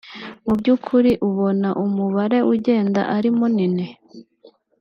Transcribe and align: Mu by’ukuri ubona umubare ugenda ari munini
Mu 0.45 0.53
by’ukuri 0.59 1.11
ubona 1.29 1.69
umubare 1.83 2.37
ugenda 2.53 3.01
ari 3.15 3.29
munini 3.37 3.85